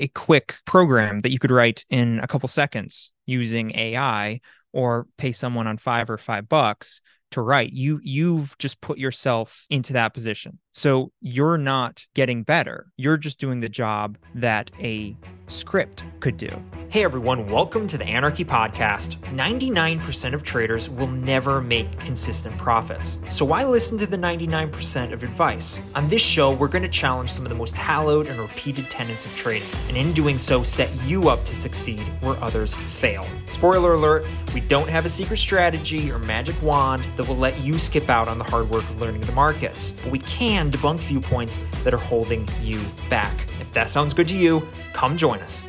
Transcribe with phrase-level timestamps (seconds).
[0.00, 4.40] a quick program that you could write in a couple seconds using AI
[4.72, 7.00] or pay someone on Fiverr five bucks
[7.32, 7.72] to write.
[7.72, 12.86] You you've just put yourself into that position so you're not getting better.
[12.96, 15.16] You're just doing the job that a
[15.50, 16.50] script could do.
[16.90, 17.48] Hey everyone.
[17.48, 19.16] Welcome to the anarchy podcast.
[19.34, 23.18] 99% of traders will never make consistent profits.
[23.28, 25.80] So why listen to the 99% of advice?
[25.94, 29.24] On this show we're going to challenge some of the most hallowed and repeated tenets
[29.24, 29.68] of trading.
[29.88, 33.26] And in doing so set you up to succeed where others fail.
[33.46, 37.78] Spoiler alert we don't have a secret strategy or magic wand that will let you
[37.78, 41.58] skip out on the hard work of learning the markets, but we can debunk viewpoints
[41.84, 43.34] that are holding you back.
[43.60, 45.64] If that sounds good to you, come join us.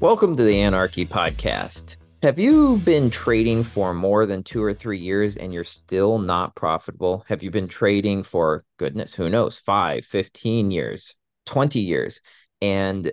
[0.00, 1.96] Welcome to the Anarchy Podcast.
[2.22, 6.56] Have you been trading for more than two or three years and you're still not
[6.56, 7.24] profitable?
[7.28, 11.14] Have you been trading for, goodness, who knows, five, 15 years,
[11.46, 12.20] 20 years,
[12.60, 13.12] and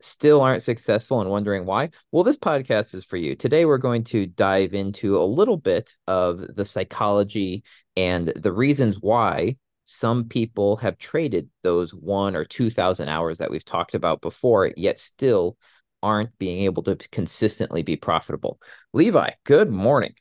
[0.00, 1.88] still aren't successful and wondering why?
[2.10, 3.34] Well, this podcast is for you.
[3.36, 7.64] Today, we're going to dive into a little bit of the psychology
[7.96, 13.64] and the reasons why some people have traded those one or 2,000 hours that we've
[13.64, 15.56] talked about before, yet still
[16.02, 18.60] aren't being able to consistently be profitable.
[18.92, 20.14] Levi, good morning.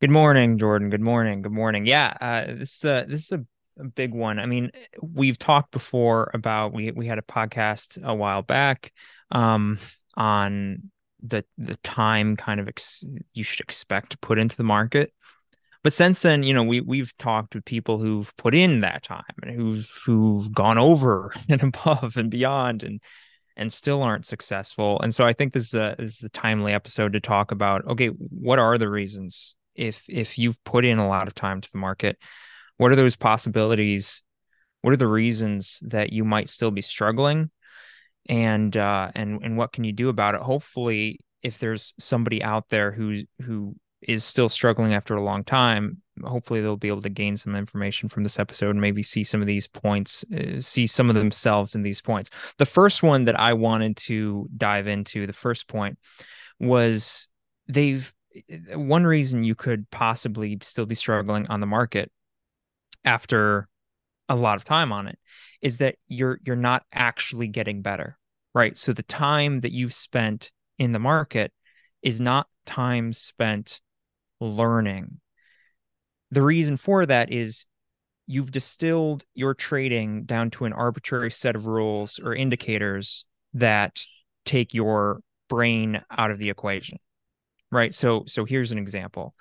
[0.00, 0.90] Good morning, Jordan.
[0.90, 1.42] Good morning.
[1.42, 1.86] Good morning.
[1.86, 3.46] Yeah, uh, this uh, this is a
[3.78, 4.38] a big one.
[4.38, 4.70] I mean,
[5.02, 8.92] we've talked before about we we had a podcast a while back
[9.30, 9.78] um,
[10.16, 10.90] on
[11.22, 15.12] the the time kind of ex- you should expect to put into the market.
[15.84, 19.22] But since then, you know, we we've talked with people who've put in that time
[19.42, 23.00] and who've who've gone over and above and beyond and
[23.56, 25.00] and still aren't successful.
[25.00, 27.86] And so I think this is a this is a timely episode to talk about
[27.86, 31.70] okay, what are the reasons if if you've put in a lot of time to
[31.70, 32.18] the market,
[32.78, 34.22] what are those possibilities?
[34.80, 37.50] What are the reasons that you might still be struggling?
[38.26, 40.40] and uh, and and what can you do about it?
[40.40, 46.02] Hopefully, if there's somebody out there who who is still struggling after a long time,
[46.22, 49.40] hopefully they'll be able to gain some information from this episode and maybe see some
[49.40, 52.30] of these points, uh, see some of themselves in these points.
[52.58, 55.98] The first one that I wanted to dive into, the first point
[56.60, 57.28] was
[57.66, 58.12] they've
[58.74, 62.10] one reason you could possibly still be struggling on the market
[63.04, 63.68] after
[64.28, 65.18] a lot of time on it
[65.60, 68.18] is that you're you're not actually getting better
[68.54, 71.52] right so the time that you've spent in the market
[72.02, 73.80] is not time spent
[74.40, 75.20] learning.
[76.30, 77.64] The reason for that is
[78.26, 84.00] you've distilled your trading down to an arbitrary set of rules or indicators that
[84.44, 86.98] take your brain out of the equation
[87.74, 87.94] right?
[87.94, 89.34] So so here's an example.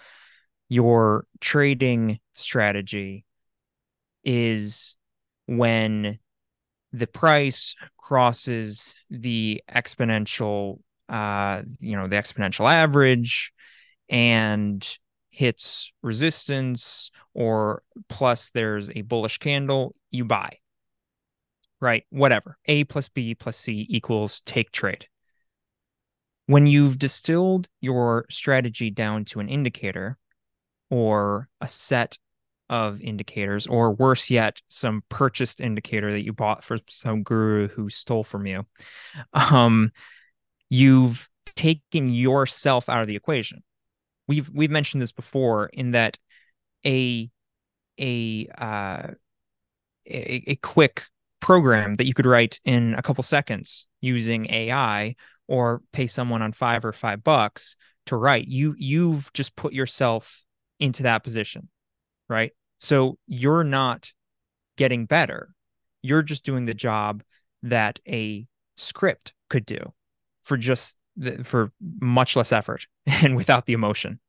[0.68, 3.26] Your trading strategy
[4.24, 4.98] is
[5.46, 6.20] when
[6.92, 13.52] the price crosses the exponential uh you know the exponential average
[14.10, 14.98] and
[15.30, 20.50] hits resistance or plus there's a bullish candle you buy
[21.82, 25.08] right whatever a plus b plus c equals take trade
[26.46, 30.18] when you've distilled your strategy down to an indicator
[30.90, 32.18] or a set
[32.70, 37.90] of indicators, or worse yet, some purchased indicator that you bought for some guru who
[37.90, 38.66] stole from you.
[39.34, 39.92] Um,
[40.70, 43.64] you've taken yourself out of the equation.
[44.28, 46.18] We've we've mentioned this before in that
[46.86, 47.30] a
[48.00, 49.08] a uh,
[50.06, 51.06] a, a quick
[51.40, 55.16] program that you could write in a couple seconds using AI
[55.48, 57.76] or pay someone on Fiverr five bucks
[58.06, 60.46] to write you you've just put yourself
[60.80, 61.70] into that position
[62.30, 62.52] right?
[62.80, 64.12] So you're not
[64.78, 65.50] getting better.
[66.02, 67.24] You're just doing the job
[67.62, 69.94] that a script could do
[70.44, 70.98] for just
[71.44, 74.20] for much less effort and without the emotion.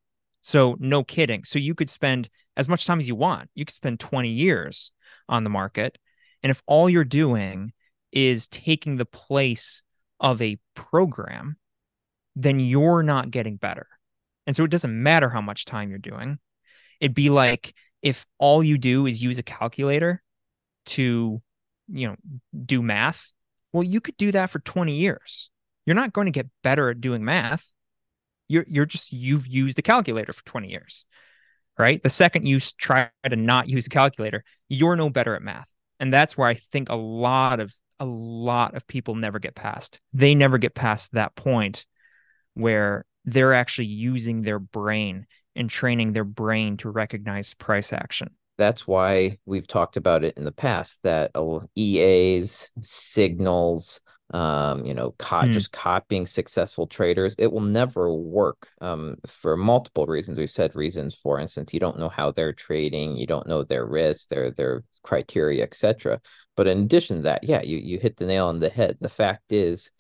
[0.43, 1.45] So no kidding.
[1.45, 3.51] So you could spend as much time as you want.
[3.55, 4.93] You could spend 20 years
[5.29, 5.99] on the market.
[6.43, 7.73] And if all you're doing
[8.13, 9.83] is taking the place
[10.21, 11.57] of a program,
[12.37, 13.87] then you're not getting better.
[14.47, 16.39] And so it doesn't matter how much time you're doing.
[17.01, 20.23] It'd be like if all you do is use a calculator
[20.87, 21.41] to
[21.89, 22.17] you know
[22.65, 23.33] do math
[23.73, 25.51] well you could do that for 20 years
[25.87, 27.71] you're not going to get better at doing math.
[28.49, 31.05] You're you're just you've used a calculator for 20 years
[31.77, 32.03] right?
[32.03, 35.71] The second you try to not use a calculator you're no better at math.
[36.01, 40.01] And that's where i think a lot of a lot of people never get past.
[40.13, 41.87] They never get past that point
[42.55, 45.27] where they're actually using their brain
[45.57, 48.35] and training their brain to recognize price action.
[48.57, 51.33] That's why we've talked about it in the past that
[51.77, 54.01] EAs, signals,
[54.33, 55.53] um, you know, co- mm.
[55.53, 57.35] just copying successful traders.
[57.39, 60.39] It will never work um, for multiple reasons.
[60.39, 63.87] We've said reasons, for instance, you don't know how they're trading, you don't know their
[63.87, 66.21] risk, their their criteria, etc.
[66.57, 68.97] But in addition to that, yeah, you you hit the nail on the head.
[69.01, 69.91] The fact is,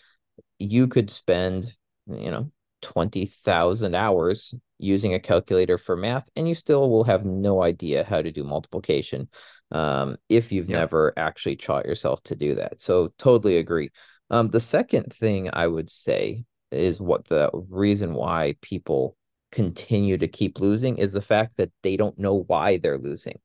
[0.59, 1.75] you could spend,
[2.07, 2.50] you know,
[2.85, 8.05] twenty thousand hours using a calculator for math, and you still will have no idea
[8.05, 9.29] how to do multiplication
[9.71, 10.81] um, if you've yep.
[10.81, 12.83] never actually taught yourself to do that.
[12.83, 13.89] So totally agree.
[14.29, 19.17] Um, the second thing I would say is what the reason why people
[19.51, 23.39] continue to keep losing is the fact that they don't know why they're losing.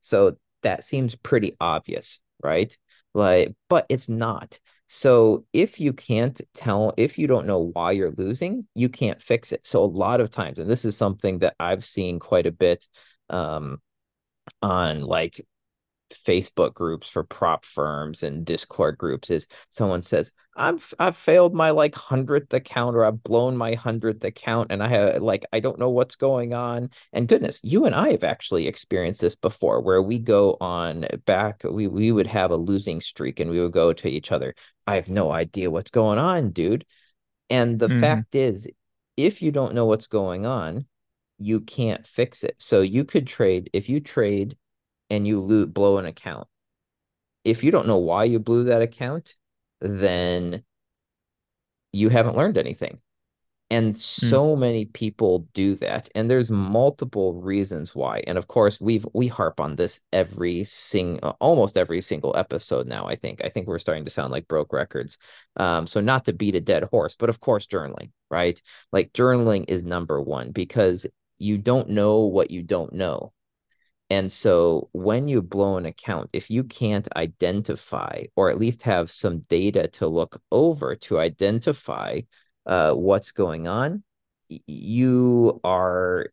[0.00, 2.76] So that seems pretty obvious, right?
[3.14, 4.60] Like, but it's not.
[4.88, 9.52] So if you can't tell, if you don't know why you're losing, you can't fix
[9.52, 9.66] it.
[9.66, 12.86] So a lot of times, and this is something that I've seen quite a bit
[13.28, 13.80] um,
[14.62, 15.44] on like
[16.14, 21.70] Facebook groups for prop firms and Discord groups is someone says, I've I've failed my
[21.70, 25.78] like hundredth account or I've blown my hundredth account and I have like I don't
[25.78, 26.90] know what's going on.
[27.12, 31.62] And goodness, you and I have actually experienced this before where we go on back,
[31.64, 34.54] we we would have a losing streak and we would go to each other.
[34.86, 36.86] I have no idea what's going on, dude.
[37.50, 38.00] And the mm-hmm.
[38.00, 38.68] fact is,
[39.16, 40.86] if you don't know what's going on,
[41.38, 42.54] you can't fix it.
[42.58, 44.56] So you could trade if you trade
[45.10, 46.48] and you loot blow an account.
[47.44, 49.36] If you don't know why you blew that account,
[49.80, 50.64] then
[51.92, 53.00] you haven't learned anything.
[53.68, 53.98] And hmm.
[53.98, 54.60] so mm.
[54.60, 56.08] many people do that.
[56.14, 58.22] And there's multiple reasons why.
[58.26, 63.06] And of course, we've we harp on this every single almost every single episode now,
[63.06, 63.44] I think.
[63.44, 65.18] I think we're starting to sound like broke records.
[65.56, 68.60] Um, so not to beat a dead horse, but of course, journaling, right?
[68.92, 71.06] Like journaling is number one because
[71.38, 73.32] you don't know what you don't know.
[74.08, 79.10] And so when you blow an account, if you can't identify or at least have
[79.10, 82.20] some data to look over to identify
[82.66, 84.04] uh, what's going on,
[84.48, 86.28] you are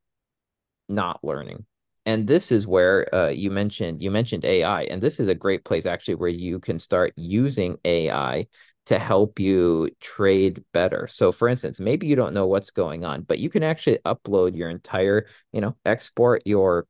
[0.89, 1.65] not learning.
[2.05, 5.63] And this is where uh, you mentioned you mentioned AI, and this is a great
[5.63, 8.47] place actually where you can start using AI
[8.87, 11.07] to help you trade better.
[11.07, 14.57] So for instance, maybe you don't know what's going on, but you can actually upload
[14.57, 16.85] your entire, you know, export your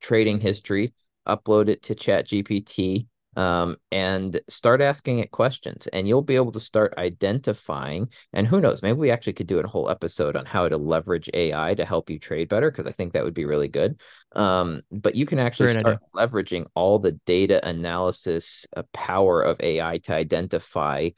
[0.00, 0.92] trading history,
[1.26, 3.06] upload it to Chat GPT,
[3.36, 5.86] um, and start asking it questions.
[5.88, 8.08] And you'll be able to start identifying.
[8.32, 11.30] And who knows, maybe we actually could do a whole episode on how to leverage
[11.34, 14.00] AI to help you trade better, because I think that would be really good.
[14.34, 16.00] Um, but you can actually Great start idea.
[16.14, 21.10] leveraging all the data analysis uh, power of AI to identify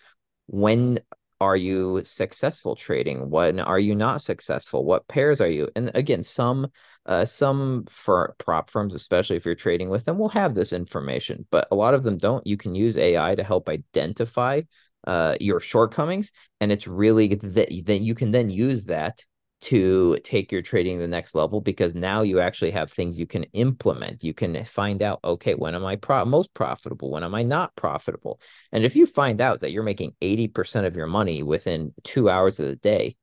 [0.47, 0.99] when
[1.43, 3.29] are you successful trading?
[3.29, 4.85] When are you not successful?
[4.85, 5.69] What pairs are you?
[5.75, 6.69] And again some
[7.05, 11.47] uh, some for prop firms especially if you're trading with them will have this information
[11.51, 12.47] but a lot of them don't.
[12.47, 14.63] You can use ai to help identify
[15.07, 16.31] uh, your shortcomings
[16.61, 19.25] and it's really that then you can then use that
[19.63, 23.27] to take your trading to the next level because now you actually have things you
[23.27, 24.25] can implement.
[24.25, 27.13] You can find out, okay, when am I pro- most profitable?
[27.13, 28.41] When am I not profitable?
[28.73, 32.59] And if you find out that you're making 80% of your money within two hours
[32.59, 33.17] of the day,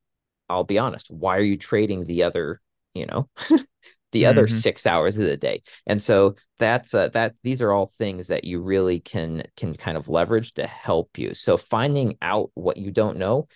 [0.50, 2.62] I'll be honest, why are you trading the other,
[2.94, 4.30] you know, the mm-hmm.
[4.30, 5.62] other six hours of the day?
[5.86, 9.98] And so that's uh, that these are all things that you really can can kind
[9.98, 11.34] of leverage to help you.
[11.34, 13.48] So finding out what you don't know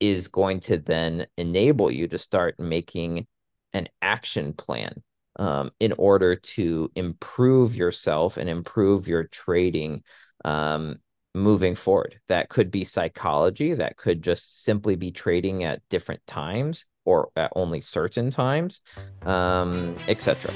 [0.00, 3.26] is going to then enable you to start making
[3.72, 5.02] an action plan
[5.36, 10.02] um, in order to improve yourself and improve your trading
[10.44, 10.96] um,
[11.34, 12.20] moving forward.
[12.28, 17.52] That could be psychology, that could just simply be trading at different times or at
[17.54, 18.80] only certain times,
[19.22, 20.52] um, etc.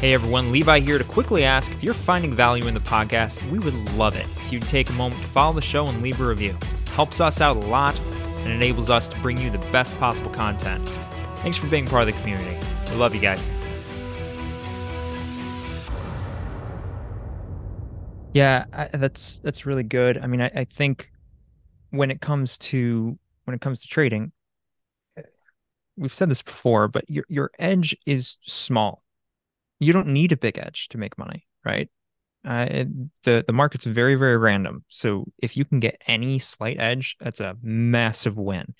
[0.00, 3.58] Hey everyone, Levi here to quickly ask if you're finding value in the podcast, we
[3.58, 6.26] would love it if you'd take a moment to follow the show and leave a
[6.26, 6.56] review.
[6.94, 7.98] Helps us out a lot
[8.48, 10.86] and enables us to bring you the best possible content.
[11.42, 12.56] Thanks for being part of the community.
[12.90, 13.46] We love you guys.
[18.32, 20.16] Yeah, I, that's that's really good.
[20.18, 21.10] I mean, I, I think
[21.90, 24.32] when it comes to when it comes to trading,
[25.16, 25.22] uh,
[25.96, 29.02] we've said this before, but your your edge is small.
[29.80, 31.88] You don't need a big edge to make money, right?
[32.48, 32.88] Uh, it,
[33.24, 34.84] the the market's very very random.
[34.88, 38.74] So if you can get any slight edge, that's a massive win.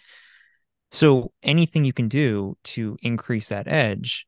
[0.90, 4.26] So anything you can do to increase that edge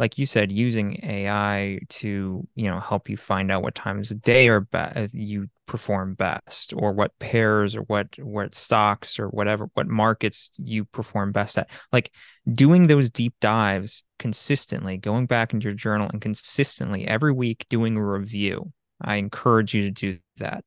[0.00, 4.22] like you said, using AI to you know help you find out what times of
[4.22, 9.28] day are be- uh, you perform best, or what pairs, or what what stocks, or
[9.28, 11.68] whatever what markets you perform best at.
[11.92, 12.10] Like
[12.50, 17.98] doing those deep dives consistently, going back into your journal and consistently every week doing
[17.98, 18.72] a review.
[19.00, 20.64] I encourage you to do that.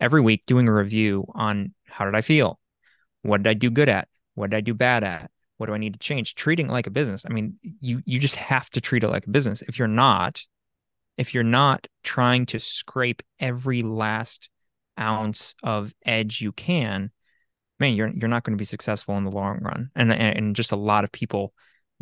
[0.00, 2.58] every week doing a review on how did I feel?
[3.22, 4.08] What did I do good at?
[4.34, 5.30] What did I do bad at?
[5.56, 6.34] What do I need to change?
[6.34, 7.24] Treating it like a business.
[7.26, 9.62] I mean, you you just have to treat it like a business.
[9.62, 10.44] If you're not,
[11.16, 14.48] if you're not trying to scrape every last
[14.98, 17.10] ounce of edge you can,
[17.78, 19.90] man, you're you're not going to be successful in the long run.
[19.94, 21.54] And and just a lot of people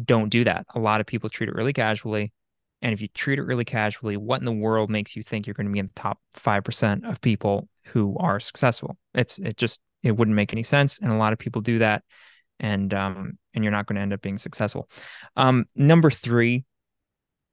[0.02, 0.66] don't do that.
[0.74, 2.32] A lot of people treat it really casually.
[2.82, 5.54] And if you treat it really casually, what in the world makes you think you're
[5.54, 8.98] going to be in the top 5% of people who are successful?
[9.14, 12.02] It's it just it wouldn't make any sense and a lot of people do that
[12.58, 14.88] and um and you're not going to end up being successful.
[15.36, 16.64] Um number 3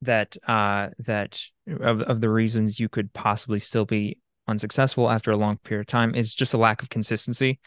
[0.02, 4.18] that uh that of of the reasons you could possibly still be
[4.48, 7.60] unsuccessful after a long period of time is just a lack of consistency.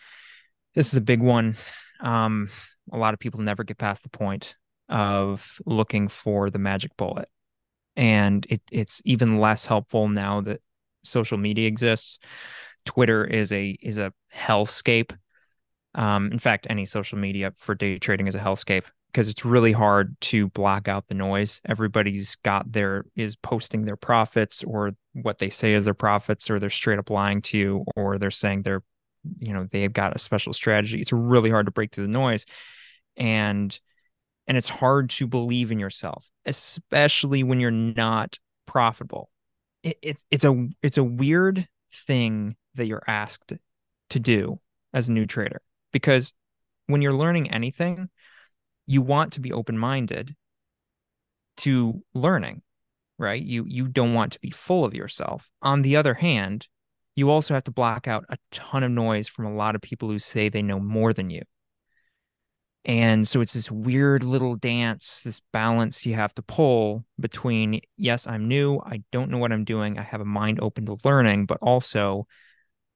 [0.74, 1.56] This is a big one.
[2.00, 2.48] Um
[2.92, 4.56] a lot of people never get past the point
[4.88, 7.28] of looking for the magic bullet.
[7.96, 10.60] And it, it's even less helpful now that
[11.04, 12.18] social media exists.
[12.84, 15.16] Twitter is a is a hellscape.
[15.94, 19.72] Um, in fact, any social media for day trading is a hellscape because it's really
[19.72, 21.60] hard to block out the noise.
[21.68, 26.58] Everybody's got their is posting their profits or what they say is their profits, or
[26.58, 28.82] they're straight up lying to you, or they're saying they're,
[29.38, 31.00] you know, they've got a special strategy.
[31.00, 32.46] It's really hard to break through the noise
[33.16, 33.78] and
[34.46, 39.30] and it's hard to believe in yourself especially when you're not profitable.
[39.82, 43.52] It, it, it's a it's a weird thing that you're asked
[44.10, 44.60] to do
[44.92, 45.60] as a new trader
[45.92, 46.32] because
[46.86, 48.08] when you're learning anything
[48.86, 50.34] you want to be open-minded
[51.58, 52.62] to learning
[53.18, 53.42] right?
[53.42, 55.48] You you don't want to be full of yourself.
[55.60, 56.68] On the other hand
[57.14, 60.08] you also have to block out a ton of noise from a lot of people
[60.08, 61.42] who say they know more than you
[62.84, 68.26] and so it's this weird little dance, this balance you have to pull between, yes,
[68.26, 71.46] I'm new, I don't know what I'm doing, I have a mind open to learning,
[71.46, 72.26] but also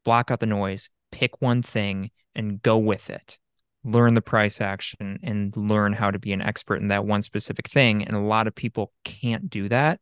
[0.04, 3.38] block out the noise, pick one thing and go with it.
[3.84, 7.68] Learn the price action and learn how to be an expert in that one specific
[7.68, 8.02] thing.
[8.02, 10.00] And a lot of people can't do that.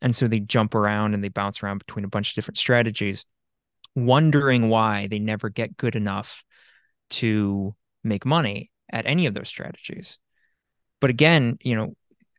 [0.00, 3.24] And so they jump around and they bounce around between a bunch of different strategies,
[3.96, 6.44] wondering why they never get good enough
[7.10, 10.18] to make money at any of those strategies.
[11.00, 11.94] But again, you know,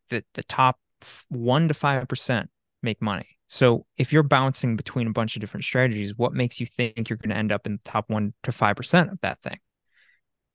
[0.09, 0.77] the the top
[1.29, 2.49] one to five percent
[2.81, 3.27] make money.
[3.47, 7.17] So if you're bouncing between a bunch of different strategies, what makes you think you're
[7.17, 9.59] going to end up in the top one to five percent of that thing?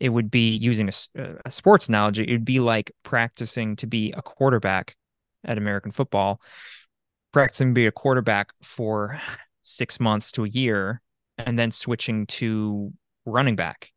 [0.00, 2.24] It would be using a, a sports analogy.
[2.24, 4.96] It would be like practicing to be a quarterback
[5.44, 6.40] at American football,
[7.32, 9.20] practicing to be a quarterback for
[9.62, 11.00] six months to a year,
[11.38, 12.92] and then switching to
[13.24, 13.90] running back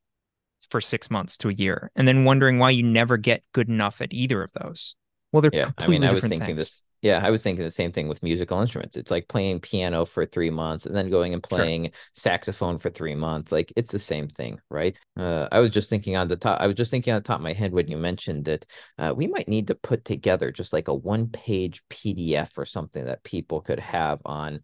[0.69, 4.01] for six months to a year, and then wondering why you never get good enough
[4.01, 4.95] at either of those.
[5.31, 5.71] Well, they're yeah.
[5.77, 6.57] I mean, I was thinking things.
[6.57, 6.83] this.
[7.01, 8.95] Yeah, I was thinking the same thing with musical instruments.
[8.97, 11.91] It's like playing piano for three months and then going and playing sure.
[12.13, 13.51] saxophone for three months.
[13.51, 14.97] Like it's the same thing, right?
[15.15, 16.61] Uh, I was just thinking on the top.
[16.61, 18.65] I was just thinking on the top of my head when you mentioned it.
[18.97, 23.23] Uh, we might need to put together just like a one-page PDF or something that
[23.23, 24.61] people could have on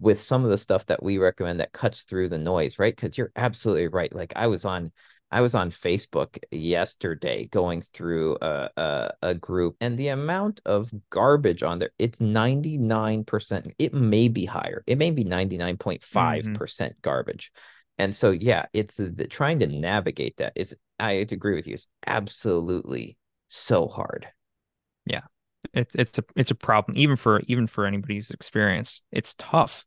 [0.00, 2.96] with some of the stuff that we recommend that cuts through the noise, right?
[2.96, 4.14] Because you're absolutely right.
[4.14, 4.92] Like I was on
[5.36, 10.90] I was on Facebook yesterday going through a, a, a group and the amount of
[11.10, 13.72] garbage on there, it's 99%.
[13.78, 14.82] It may be higher.
[14.86, 16.86] It may be 99.5% mm-hmm.
[17.02, 17.52] garbage.
[17.98, 21.88] And so, yeah, it's the, trying to navigate that is, I agree with you, it's
[22.06, 24.28] absolutely so hard.
[25.04, 25.24] Yeah.
[25.74, 29.02] It's, it's a, it's a problem even for, even for anybody's experience.
[29.12, 29.84] It's tough.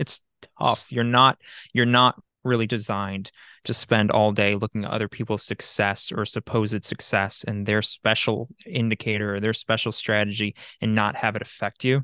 [0.00, 0.22] It's
[0.60, 0.90] tough.
[0.90, 1.38] You're not,
[1.72, 3.30] you're not really designed
[3.68, 8.48] to spend all day looking at other people's success or supposed success and their special
[8.64, 12.02] indicator or their special strategy and not have it affect you.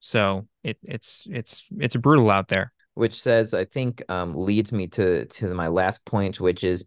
[0.00, 2.72] So it it's it's it's brutal out there.
[2.92, 6.84] Which says I think um, leads me to to my last point, which is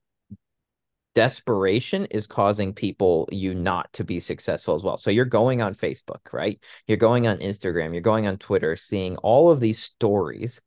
[1.15, 4.97] desperation is causing people you not to be successful as well.
[4.97, 6.59] So you're going on Facebook, right?
[6.85, 10.61] You're going on Instagram, you're going on Twitter, seeing all of these stories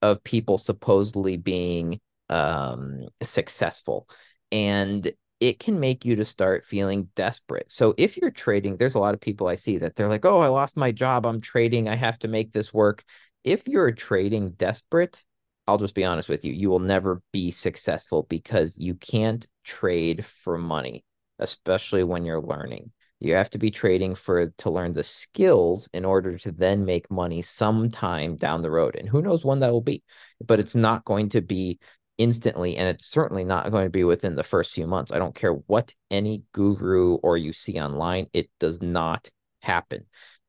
[0.00, 4.08] of people supposedly being um, successful.
[4.52, 7.70] And it can make you to start feeling desperate.
[7.70, 10.38] So if you're trading, there's a lot of people I see that they're like, "Oh,
[10.38, 11.26] I lost my job.
[11.26, 11.88] I'm trading.
[11.88, 13.04] I have to make this work."
[13.44, 15.22] If you're trading desperate,
[15.66, 20.24] I'll just be honest with you, you will never be successful because you can't trade
[20.24, 21.04] for money,
[21.38, 22.92] especially when you're learning.
[23.18, 27.10] You have to be trading for to learn the skills in order to then make
[27.10, 28.94] money sometime down the road.
[28.94, 30.02] And who knows when that will be.
[30.44, 31.78] But it's not going to be
[32.18, 35.12] instantly and it's certainly not going to be within the first few months.
[35.12, 39.30] I don't care what any guru or you see online, it does not
[39.60, 40.06] happen.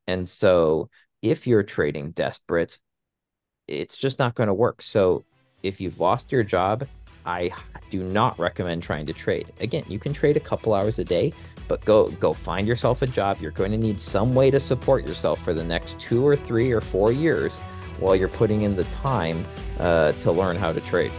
[0.07, 0.89] And so
[1.21, 2.79] if you're trading desperate,
[3.67, 4.81] it's just not going to work.
[4.81, 5.25] So
[5.63, 6.87] if you've lost your job,
[7.25, 7.51] I
[7.89, 9.51] do not recommend trying to trade.
[9.59, 11.33] Again, you can trade a couple hours a day,
[11.67, 13.39] but go go find yourself a job.
[13.41, 16.71] You're going to need some way to support yourself for the next two or three
[16.71, 17.59] or four years
[17.99, 19.45] while you're putting in the time
[19.79, 21.11] uh, to learn how to trade.